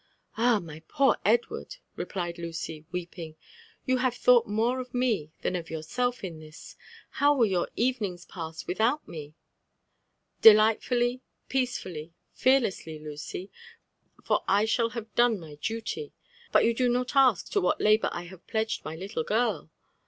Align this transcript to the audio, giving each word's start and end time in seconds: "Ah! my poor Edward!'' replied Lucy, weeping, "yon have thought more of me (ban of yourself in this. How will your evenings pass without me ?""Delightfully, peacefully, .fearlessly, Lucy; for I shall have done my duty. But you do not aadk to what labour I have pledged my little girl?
"Ah! 0.35 0.57
my 0.59 0.81
poor 0.87 1.15
Edward!'' 1.23 1.75
replied 1.95 2.39
Lucy, 2.39 2.83
weeping, 2.91 3.35
"yon 3.85 3.99
have 3.99 4.15
thought 4.15 4.47
more 4.47 4.79
of 4.79 4.95
me 4.95 5.29
(ban 5.43 5.55
of 5.55 5.69
yourself 5.69 6.23
in 6.23 6.39
this. 6.39 6.75
How 7.11 7.35
will 7.35 7.45
your 7.45 7.69
evenings 7.75 8.25
pass 8.25 8.65
without 8.65 9.07
me 9.07 9.35
?""Delightfully, 10.41 11.21
peacefully, 11.49 12.15
.fearlessly, 12.33 12.97
Lucy; 12.97 13.51
for 14.23 14.43
I 14.47 14.65
shall 14.65 14.89
have 14.89 15.13
done 15.13 15.39
my 15.39 15.53
duty. 15.61 16.13
But 16.51 16.65
you 16.65 16.73
do 16.73 16.89
not 16.89 17.09
aadk 17.09 17.47
to 17.51 17.61
what 17.61 17.79
labour 17.79 18.09
I 18.11 18.23
have 18.23 18.47
pledged 18.47 18.83
my 18.83 18.95
little 18.95 19.23
girl? 19.23 19.69